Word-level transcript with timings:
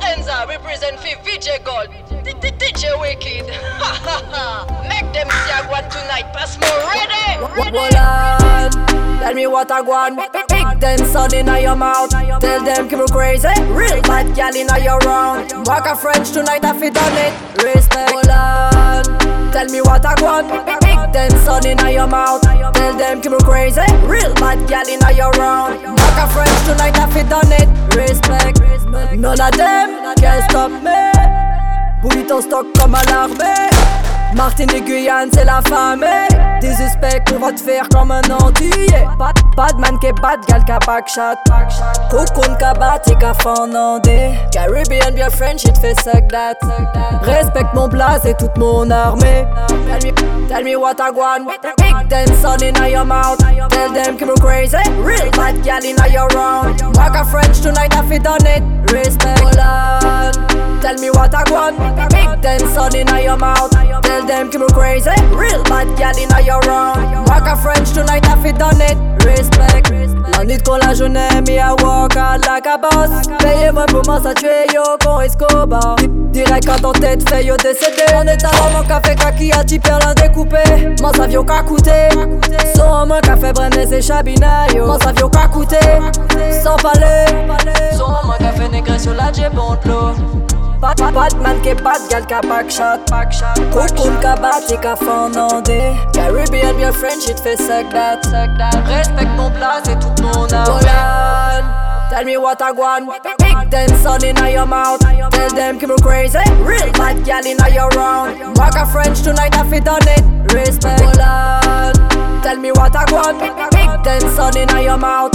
Enza 0.00 0.46
represent 0.48 0.98
for 1.00 1.16
VJ 1.22 1.64
Gold. 1.64 1.88
DJ 2.68 3.00
Wicked. 3.00 3.46
Make 4.88 5.12
them 5.12 5.28
see 5.28 5.52
I 5.52 5.66
want 5.70 5.90
tonight. 5.90 6.32
Pass 6.32 6.58
more 6.60 6.68
ready. 6.86 7.38
Roland, 7.70 8.72
tell 9.20 9.34
me 9.34 9.46
what 9.46 9.70
I 9.70 9.80
want. 9.80 10.16
Big 10.32 10.80
them 10.80 10.98
sun 11.06 11.34
in 11.34 11.46
your 11.46 11.76
mouth. 11.76 12.10
Tell 12.10 12.64
them 12.64 12.88
keep 12.88 13.00
crazy. 13.10 13.48
Real 13.72 14.00
bad 14.02 14.34
gal 14.36 14.54
in 14.54 14.68
your 14.82 14.98
round. 14.98 15.52
Walk 15.66 15.86
a 15.86 15.96
French 15.96 16.30
tonight, 16.30 16.64
I 16.64 16.78
fit 16.78 16.96
on 16.96 17.12
it. 17.16 17.32
Respect. 17.64 18.12
Roland, 18.12 19.52
tell 19.52 19.66
me 19.66 19.80
what 19.80 20.04
I 20.04 20.14
want. 20.22 20.48
Big 20.80 21.12
them 21.12 21.30
sun 21.44 21.66
in 21.66 21.78
your 21.92 22.06
mouth. 22.06 22.42
Tell 22.42 22.96
them 22.96 23.20
keep 23.22 23.32
crazy. 23.44 23.80
Real 24.06 24.34
bad 24.34 24.68
gal 24.68 24.86
in 24.86 25.00
your 25.16 25.30
round. 25.32 25.82
Walk 25.82 26.18
a 26.18 26.28
French 26.32 26.58
tonight, 26.66 26.98
I 26.98 27.10
fit 27.10 27.32
on 27.32 27.50
it. 27.50 27.96
Respect. 27.96 28.77
None 29.16 29.40
of 29.40 29.50
them 29.52 30.14
can 30.16 30.42
stop 30.48 30.70
me. 30.82 31.12
Bouille 32.02 32.24
ton 32.26 32.40
stock 32.40 32.66
comme 32.78 32.94
à 32.94 33.02
l'armée. 33.04 33.70
Martine 34.34 34.70
et 34.74 34.82
Guyane, 34.82 35.30
c'est 35.32 35.44
la 35.44 35.60
famille. 35.62 36.08
Des 36.60 36.74
suspects, 36.74 37.32
on 37.34 37.38
va 37.38 37.52
te 37.52 37.60
faire 37.60 37.88
comme 37.88 38.10
un 38.10 38.20
antillais. 38.30 39.06
Pas, 39.18 39.32
pas 39.56 39.72
de 39.72 39.80
man 39.80 39.98
qui 40.00 40.12
bat, 40.20 40.36
gal 40.46 40.64
qui 40.64 40.86
backshot. 40.86 41.36
Cocoon 42.10 42.54
qui 42.56 42.78
bat, 42.78 43.00
et 43.06 43.14
qui 43.14 43.42
fondé. 43.42 44.38
Caribbean, 44.52 45.14
bien 45.14 45.30
French, 45.30 45.64
it 45.64 45.76
fait 45.78 45.98
suck 46.00 46.28
that. 46.28 46.58
Respecte 47.22 47.74
mon 47.74 47.88
place 47.88 48.24
et 48.26 48.34
toute 48.34 48.56
mon 48.58 48.90
armée. 48.90 49.46
Tell 49.68 50.04
me, 50.04 50.48
tell 50.48 50.64
me 50.64 50.76
what 50.76 51.00
I 51.00 51.10
want. 51.10 51.48
Big 51.78 52.08
them 52.08 52.26
sun 52.40 52.62
in 52.62 52.74
your 52.90 53.04
mouth. 53.04 53.38
Tell 53.70 53.92
them 53.92 54.16
keep 54.18 54.28
crazy. 54.40 54.76
Real 55.00 55.30
bad 55.32 55.62
gal 55.64 55.82
in 55.84 55.96
your 56.12 56.28
round. 56.28 56.80
Walk 56.96 57.16
a 57.16 57.24
French 57.24 57.60
tonight, 57.60 57.96
I 57.96 58.06
fit 58.06 58.26
on 58.26 58.44
it. 58.46 58.77
Respect. 58.92 59.40
Holland. 59.40 60.36
Tell 60.80 60.94
me 60.98 61.10
what 61.10 61.34
I 61.34 61.42
want. 61.50 61.78
Big 62.10 62.42
them 62.42 62.60
sun 62.74 62.94
in 62.94 63.08
your 63.22 63.36
mouth. 63.36 63.70
Tell 63.70 64.26
them 64.26 64.50
keep 64.50 64.60
me 64.60 64.66
crazy. 64.68 65.10
Real 65.34 65.62
bad 65.64 65.88
gal 65.98 66.16
in 66.16 66.30
your 66.44 66.60
round. 66.60 67.26
Walk 67.28 67.46
a 67.46 67.56
French 67.56 67.92
tonight, 67.92 68.26
I 68.26 68.40
fit 68.42 68.60
on 68.62 68.80
it. 68.80 68.96
Respect. 69.24 69.90
La 70.36 70.44
nuit 70.44 70.62
qu'on 70.62 70.76
la 70.76 70.94
journée, 70.94 71.28
me 71.46 71.58
I 71.58 71.72
walk 71.82 72.16
out 72.16 72.46
like 72.46 72.66
a 72.66 72.78
boss. 72.78 73.26
Payez-moi 73.40 73.86
pour 73.86 74.06
m'en 74.06 74.20
tuer 74.34 74.66
yo 74.72 74.82
con 75.02 75.20
Escobar. 75.20 75.96
Direct 76.30 76.66
quand 76.66 76.80
ton 76.80 76.92
tête 76.92 77.28
fait 77.28 77.44
yo 77.44 77.56
décédé. 77.56 78.04
On 78.14 78.22
est 78.22 78.44
à 78.44 78.50
mon 78.72 78.84
café 78.86 79.16
kaki 79.16 79.52
a 79.52 79.64
type 79.64 79.86
l'un 79.88 80.14
découpé. 80.14 80.62
Mon 81.02 81.12
savio 81.12 81.42
qu'a 81.42 81.62
coûté. 81.62 82.08
Son 82.76 83.06
mon 83.06 83.20
café 83.20 83.52
brené 83.52 83.86
c'est 83.88 84.00
chabina 84.00 84.68
yo. 84.74 84.86
Mon 84.86 84.98
savio 84.98 85.28
qu'a 85.28 85.48
coûté. 85.48 85.80
Sans 86.62 86.76
palais. 86.76 87.26
Son 87.96 88.17
négre 88.98 89.00
sur 89.00 89.14
la 89.14 89.32
jébonte 89.32 89.84
l'eau. 89.84 90.14
Pas 90.80 90.94
de 90.94 91.42
man 91.42 91.60
qui 91.60 91.74
bat, 91.74 91.98
gal 92.08 92.24
qui 92.24 92.48
backshot 92.48 93.00
Cocoon 93.72 94.14
qui 94.20 94.40
bat 94.40 94.60
et 94.70 94.76
qui 94.76 95.04
fondé 95.04 95.80
Caribbean 96.12 96.76
bien 96.76 96.92
French, 96.92 97.26
it 97.28 97.40
fait 97.40 97.56
suck 97.56 97.90
that 97.90 98.20
Respecte 98.86 99.36
mon 99.36 99.50
place 99.50 99.88
et 99.90 99.98
toute 99.98 100.20
mon 100.22 100.44
âme. 100.44 101.64
Tell 102.10 102.24
me 102.24 102.36
what 102.36 102.62
I 102.62 102.70
want. 102.70 103.10
Big 103.38 103.70
them 103.70 103.88
sun 104.02 104.24
in 104.24 104.36
your 104.52 104.66
mouth. 104.66 105.00
Tell 105.00 105.50
them 105.50 105.78
keep 105.80 105.88
me 105.88 105.96
crazy. 106.00 106.38
Real 106.62 106.92
bad 106.92 107.24
gal 107.24 107.44
in 107.44 107.58
your 107.74 107.88
round. 107.90 108.56
Walk 108.56 108.76
a 108.76 108.86
French 108.86 109.22
tonight, 109.22 109.56
I 109.56 109.68
fit 109.68 109.88
on 109.88 110.00
it. 110.02 110.54
Respect. 110.54 111.00
Roland, 111.00 111.96
tell 112.42 112.56
me 112.56 112.70
what 112.70 112.94
I 112.94 113.04
want. 113.12 113.40
Big 113.72 114.04
them 114.04 114.20
sun 114.36 114.56
in 114.56 114.68
your 114.84 114.96
mouth 114.96 115.32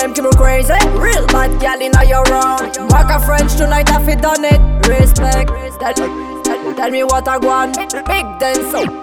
them 0.00 0.14
keep 0.14 0.24
me 0.24 0.30
crazy. 0.32 0.72
Real 0.96 1.26
bad 1.26 1.60
gal 1.60 1.80
in 1.80 1.92
your 2.08 2.22
round 2.24 2.76
Walk 2.90 3.10
a 3.10 3.20
French 3.24 3.54
tonight, 3.56 3.90
I 3.90 4.04
fit 4.04 4.24
on 4.24 4.44
it. 4.44 4.60
Respect. 4.88 5.50
Tell, 5.78 5.94
tell, 5.94 6.74
tell 6.74 6.90
me 6.90 7.04
what 7.04 7.28
I 7.28 7.36
want. 7.38 7.76
Big 7.76 8.26
sun 8.70 9.00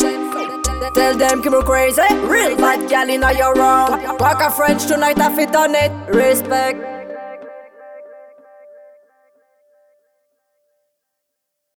Tell 0.93 1.17
them 1.17 1.43
keep 1.43 1.51
me 1.51 1.61
crazy. 1.63 2.01
Real 2.25 2.57
bad 2.57 2.89
gal 2.89 3.09
in 3.09 3.21
your 3.37 3.53
round 3.53 4.19
Walk 4.19 4.41
a 4.41 4.49
French 4.51 4.85
tonight, 4.85 5.19
I 5.19 5.35
fit 5.35 5.55
on 5.55 5.75
it. 5.75 5.91
Respect 6.13 6.96